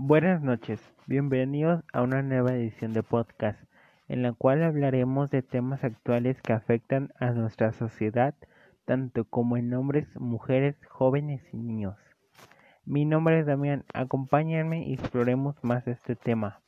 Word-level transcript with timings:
Buenas 0.00 0.40
noches, 0.42 0.80
bienvenidos 1.08 1.82
a 1.92 2.02
una 2.02 2.22
nueva 2.22 2.52
edición 2.52 2.92
de 2.92 3.02
podcast 3.02 3.60
en 4.06 4.22
la 4.22 4.32
cual 4.32 4.62
hablaremos 4.62 5.28
de 5.28 5.42
temas 5.42 5.82
actuales 5.82 6.40
que 6.40 6.52
afectan 6.52 7.12
a 7.18 7.32
nuestra 7.32 7.72
sociedad, 7.72 8.36
tanto 8.84 9.24
como 9.24 9.56
en 9.56 9.74
hombres, 9.74 10.06
mujeres, 10.14 10.76
jóvenes 10.88 11.42
y 11.52 11.56
niños. 11.56 11.96
Mi 12.84 13.06
nombre 13.06 13.40
es 13.40 13.46
Damián, 13.46 13.84
acompáñenme 13.92 14.86
y 14.86 14.94
exploremos 14.94 15.56
más 15.64 15.88
este 15.88 16.14
tema. 16.14 16.62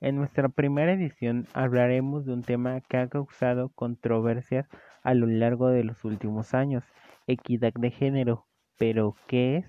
En 0.00 0.16
nuestra 0.16 0.48
primera 0.48 0.92
edición 0.92 1.46
hablaremos 1.54 2.26
de 2.26 2.32
un 2.32 2.42
tema 2.42 2.80
que 2.80 2.96
ha 2.96 3.08
causado 3.08 3.68
controversias 3.68 4.66
a 5.04 5.14
lo 5.14 5.28
largo 5.28 5.68
de 5.68 5.84
los 5.84 6.04
últimos 6.04 6.52
años, 6.52 6.82
equidad 7.28 7.74
de 7.74 7.92
género. 7.92 8.48
¿Pero 8.76 9.14
qué 9.28 9.58
es? 9.58 9.66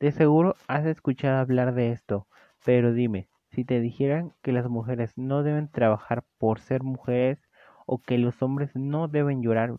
De 0.00 0.12
seguro 0.12 0.54
has 0.68 0.86
escuchado 0.86 1.38
hablar 1.38 1.74
de 1.74 1.90
esto, 1.90 2.28
pero 2.64 2.92
dime, 2.92 3.28
si 3.50 3.64
te 3.64 3.80
dijeran 3.80 4.32
que 4.42 4.52
las 4.52 4.68
mujeres 4.68 5.18
no 5.18 5.42
deben 5.42 5.68
trabajar 5.68 6.24
por 6.38 6.60
ser 6.60 6.84
mujeres 6.84 7.38
o 7.84 7.98
que 7.98 8.16
los 8.16 8.40
hombres 8.40 8.70
no 8.76 9.08
deben 9.08 9.42
llorar, 9.42 9.76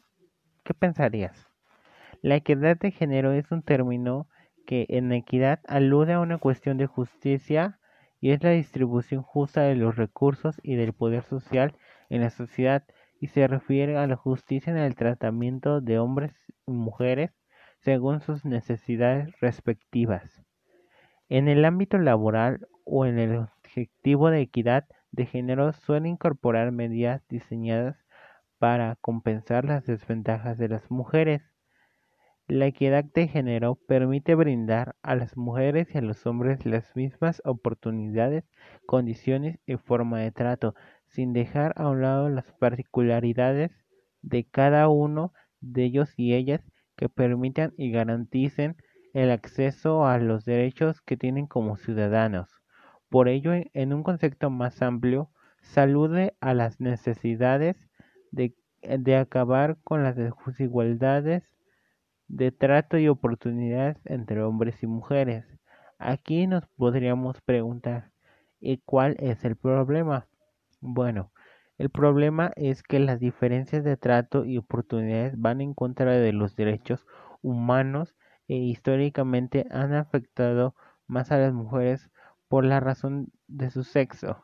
¿qué 0.66 0.74
pensarías? 0.74 1.48
La 2.22 2.36
equidad 2.36 2.78
de 2.78 2.92
género 2.92 3.32
es 3.32 3.50
un 3.50 3.62
término 3.62 4.28
que 4.66 4.88
en 4.90 5.14
equidad 5.14 5.62
alude 5.68 6.12
a 6.12 6.20
una 6.20 6.38
cuestión 6.38 6.78
de 6.78 6.88
justicia 6.88 7.80
y 8.20 8.32
es 8.32 8.44
la 8.44 8.50
distribución 8.50 9.22
justa 9.22 9.62
de 9.62 9.76
los 9.76 9.96
recursos 9.96 10.60
y 10.64 10.76
del 10.76 10.92
poder 10.92 11.24
social 11.24 11.76
en 12.10 12.22
la 12.22 12.30
sociedad 12.30 12.84
y 13.22 13.28
se 13.28 13.48
refiere 13.48 13.98
a 13.98 14.06
la 14.06 14.18
justicia 14.18 14.72
en 14.72 14.80
el 14.80 14.96
tratamiento 14.96 15.80
de 15.80 15.98
hombres 15.98 16.34
y 16.68 16.72
mujeres 16.74 17.39
según 17.82 18.22
sus 18.22 18.46
necesidades 18.46 19.40
respectivas. 19.40 20.44
En 21.30 21.48
el 21.48 21.64
ámbito 21.66 21.98
laboral 21.98 22.68
o 22.86 23.06
en 23.06 23.20
el 23.20 23.36
objetivo 23.38 24.30
de 24.30 24.42
equidad 24.42 24.86
de 25.12 25.26
género 25.26 25.74
suele 25.74 26.10
incorporar 26.10 26.72
medidas 26.72 27.22
diseñadas 27.30 27.98
para 28.58 28.96
compensar 28.98 29.66
las 29.66 29.86
desventajas 29.86 30.58
de 30.58 30.70
las 30.70 30.92
mujeres. 30.92 31.42
La 32.48 32.66
equidad 32.66 33.04
de 33.04 33.28
género 33.28 33.76
permite 33.76 34.34
brindar 34.36 34.96
a 35.04 35.16
las 35.16 35.38
mujeres 35.38 35.94
y 35.94 36.00
a 36.00 36.02
los 36.02 36.26
hombres 36.26 36.66
las 36.66 36.96
mismas 36.96 37.42
oportunidades, 37.46 38.44
condiciones 38.88 39.60
y 39.68 39.78
forma 39.78 40.20
de 40.20 40.32
trato, 40.32 40.74
sin 41.08 41.32
dejar 41.32 41.74
a 41.78 41.90
un 41.90 42.02
lado 42.02 42.28
las 42.30 42.52
particularidades 42.54 43.72
de 44.22 44.46
cada 44.46 44.90
uno 44.90 45.32
de 45.62 45.84
ellos 45.86 46.14
y 46.18 46.34
ellas 46.34 46.62
que 47.00 47.08
permitan 47.08 47.74
y 47.78 47.92
garanticen 47.92 48.76
el 49.14 49.32
acceso 49.32 50.06
a 50.06 50.18
los 50.18 50.44
derechos 50.44 51.00
que 51.02 51.16
tienen 51.16 51.48
como 51.48 51.78
ciudadanos. 51.78 52.50
Por 53.08 53.30
ello, 53.30 53.54
en 53.54 53.94
un 53.94 54.04
concepto 54.04 54.50
más 54.50 54.82
amplio, 54.82 55.32
salude 55.62 56.36
a 56.42 56.54
las 56.54 56.82
necesidades 56.82 57.90
de, 58.32 58.54
de 58.82 59.16
acabar 59.16 59.78
con 59.86 60.04
las 60.04 60.18
desigualdades 60.18 61.56
de 62.28 62.52
trato 62.52 62.98
y 62.98 63.08
oportunidades 63.08 63.98
entre 64.04 64.44
hombres 64.44 64.84
y 64.84 64.88
mujeres. 64.88 65.46
Aquí 66.00 66.48
nos 66.48 66.68
podríamos 66.76 67.40
preguntar, 67.40 68.12
¿y 68.60 68.80
cuál 68.80 69.16
es 69.20 69.46
el 69.46 69.56
problema? 69.56 70.28
Bueno, 70.82 71.32
el 71.80 71.90
problema 71.90 72.52
es 72.58 72.84
que 72.84 73.00
las 73.00 73.22
diferencias 73.22 73.86
de 73.86 73.96
trato 73.96 74.44
y 74.44 74.58
oportunidades 74.58 75.40
van 75.40 75.62
en 75.62 75.74
contra 75.74 76.12
de 76.12 76.34
los 76.34 76.58
derechos 76.58 77.08
humanos 77.42 78.16
e 78.50 78.58
históricamente 78.58 79.66
han 79.72 79.94
afectado 79.94 80.76
más 81.08 81.32
a 81.32 81.38
las 81.38 81.54
mujeres 81.54 82.12
por 82.50 82.66
la 82.66 82.82
razón 82.82 83.32
de 83.48 83.72
su 83.72 83.86
sexo. 83.86 84.44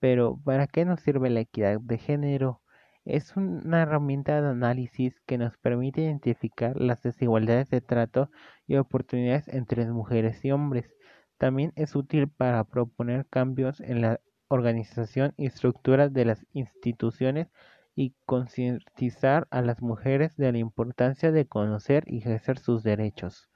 Pero, 0.00 0.36
¿para 0.44 0.66
qué 0.66 0.84
nos 0.84 1.00
sirve 1.00 1.30
la 1.30 1.40
equidad 1.40 1.78
de 1.80 1.96
género? 1.96 2.60
Es 3.04 3.36
una 3.36 3.82
herramienta 3.82 4.42
de 4.42 4.48
análisis 4.48 5.20
que 5.26 5.38
nos 5.38 5.56
permite 5.58 6.00
identificar 6.02 6.74
las 6.76 7.02
desigualdades 7.04 7.70
de 7.70 7.80
trato 7.80 8.30
y 8.66 8.76
oportunidades 8.78 9.46
entre 9.46 9.86
mujeres 9.86 10.44
y 10.44 10.50
hombres. 10.50 10.92
También 11.38 11.72
es 11.76 11.94
útil 11.94 12.28
para 12.28 12.64
proponer 12.64 13.26
cambios 13.28 13.80
en 13.80 14.00
la 14.00 14.20
organización 14.48 15.34
y 15.36 15.46
estructura 15.46 16.08
de 16.08 16.24
las 16.24 16.46
instituciones 16.52 17.48
y 17.94 18.14
concientizar 18.26 19.46
a 19.50 19.62
las 19.62 19.82
mujeres 19.82 20.36
de 20.36 20.52
la 20.52 20.58
importancia 20.58 21.32
de 21.32 21.46
conocer 21.46 22.04
y 22.06 22.18
ejercer 22.18 22.58
sus 22.58 22.82
derechos. 22.82 23.48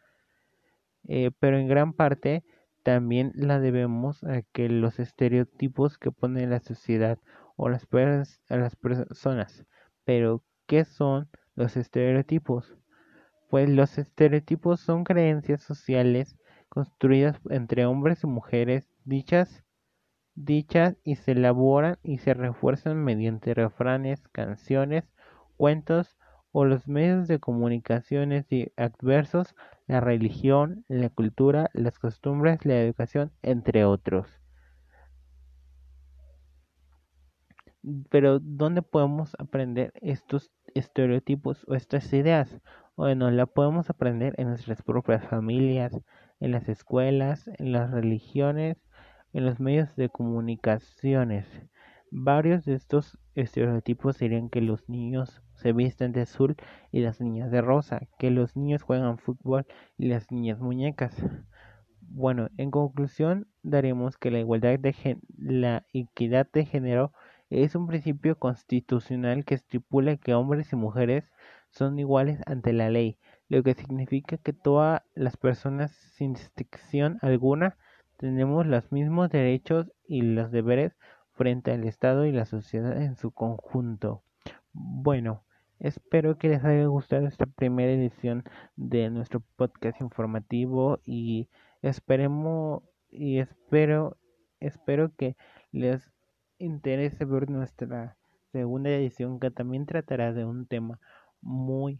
Eh, 1.08 1.30
pero 1.38 1.58
en 1.58 1.68
gran 1.68 1.92
parte 1.92 2.44
también 2.82 3.32
la 3.34 3.60
debemos 3.60 4.24
a 4.24 4.42
que 4.42 4.68
los 4.68 4.98
estereotipos 4.98 5.98
que 5.98 6.10
pone 6.10 6.46
la 6.46 6.60
sociedad 6.60 7.18
o 7.56 7.68
las, 7.68 7.86
a 8.48 8.56
las 8.56 8.76
personas. 8.76 9.64
Pero, 10.04 10.42
¿qué 10.66 10.84
son 10.84 11.28
los 11.54 11.76
estereotipos? 11.76 12.76
Pues 13.48 13.68
los 13.68 13.98
estereotipos 13.98 14.80
son 14.80 15.04
creencias 15.04 15.62
sociales 15.62 16.36
construidas 16.68 17.38
entre 17.50 17.86
hombres 17.86 18.24
y 18.24 18.26
mujeres 18.26 18.88
dichas 19.04 19.62
dichas 20.34 20.96
y 21.04 21.16
se 21.16 21.32
elaboran 21.32 21.98
y 22.02 22.18
se 22.18 22.34
refuerzan 22.34 23.02
mediante 23.04 23.54
refranes, 23.54 24.26
canciones, 24.28 25.04
cuentos 25.56 26.16
o 26.52 26.64
los 26.64 26.86
medios 26.86 27.28
de 27.28 27.38
comunicaciones 27.38 28.46
adversos, 28.76 29.54
la 29.86 30.00
religión, 30.00 30.84
la 30.88 31.08
cultura, 31.08 31.70
las 31.72 31.98
costumbres, 31.98 32.64
la 32.64 32.80
educación, 32.80 33.32
entre 33.42 33.84
otros. 33.84 34.28
Pero 38.10 38.38
¿dónde 38.38 38.82
podemos 38.82 39.34
aprender 39.38 39.92
estos 39.96 40.52
estereotipos 40.74 41.64
o 41.66 41.74
estas 41.74 42.12
ideas? 42.12 42.60
Bueno, 42.96 43.30
la 43.30 43.46
podemos 43.46 43.90
aprender 43.90 44.34
en 44.38 44.48
nuestras 44.48 44.82
propias 44.82 45.24
familias, 45.26 45.92
en 46.38 46.52
las 46.52 46.68
escuelas, 46.68 47.48
en 47.58 47.72
las 47.72 47.90
religiones, 47.90 48.76
en 49.32 49.46
los 49.46 49.60
medios 49.60 49.94
de 49.96 50.08
comunicaciones. 50.08 51.46
Varios 52.10 52.64
de 52.64 52.74
estos 52.74 53.18
estereotipos 53.34 54.16
serían 54.16 54.50
que 54.50 54.60
los 54.60 54.88
niños 54.88 55.42
se 55.54 55.72
visten 55.72 56.12
de 56.12 56.22
azul 56.22 56.56
y 56.90 57.00
las 57.00 57.20
niñas 57.20 57.50
de 57.50 57.62
rosa, 57.62 58.08
que 58.18 58.30
los 58.30 58.56
niños 58.56 58.82
juegan 58.82 59.18
fútbol 59.18 59.66
y 59.96 60.08
las 60.08 60.30
niñas 60.30 60.60
muñecas. 60.60 61.16
Bueno, 62.00 62.48
en 62.58 62.70
conclusión, 62.70 63.48
daremos 63.62 64.18
que 64.18 64.30
la 64.30 64.40
igualdad 64.40 64.78
de 64.78 65.18
la 65.38 65.86
equidad 65.94 66.46
de 66.52 66.66
género 66.66 67.12
es 67.48 67.74
un 67.74 67.86
principio 67.86 68.38
constitucional 68.38 69.46
que 69.46 69.54
estipula 69.54 70.16
que 70.16 70.34
hombres 70.34 70.72
y 70.72 70.76
mujeres 70.76 71.30
son 71.70 71.98
iguales 71.98 72.40
ante 72.44 72.74
la 72.74 72.90
ley, 72.90 73.18
lo 73.48 73.62
que 73.62 73.74
significa 73.74 74.36
que 74.36 74.52
todas 74.52 75.02
las 75.14 75.38
personas 75.38 75.92
sin 75.92 76.34
distinción 76.34 77.18
alguna 77.22 77.78
tenemos 78.22 78.64
los 78.68 78.92
mismos 78.92 79.30
derechos 79.30 79.90
y 80.06 80.22
los 80.22 80.52
deberes 80.52 80.92
frente 81.32 81.72
al 81.72 81.82
Estado 81.82 82.24
y 82.24 82.30
la 82.30 82.44
sociedad 82.44 83.02
en 83.02 83.16
su 83.16 83.32
conjunto. 83.32 84.22
Bueno, 84.72 85.42
espero 85.80 86.38
que 86.38 86.48
les 86.48 86.62
haya 86.62 86.86
gustado 86.86 87.26
esta 87.26 87.46
primera 87.46 87.90
edición 87.90 88.44
de 88.76 89.10
nuestro 89.10 89.42
podcast 89.56 90.00
informativo 90.00 91.00
y 91.04 91.48
esperemos 91.82 92.84
y 93.10 93.40
espero 93.40 94.16
espero 94.60 95.10
que 95.16 95.36
les 95.72 96.08
interese 96.58 97.24
ver 97.24 97.50
nuestra 97.50 98.16
segunda 98.52 98.90
edición 98.90 99.40
que 99.40 99.50
también 99.50 99.84
tratará 99.84 100.32
de 100.32 100.44
un 100.44 100.66
tema 100.66 101.00
muy 101.40 101.98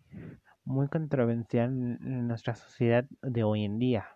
muy 0.65 0.87
controversial 0.87 1.71
en 1.71 2.29
nuestra 2.29 2.55
sociedad 2.55 3.07
de 3.23 3.43
hoy 3.43 3.65
en 3.65 3.81
día. 3.81 4.07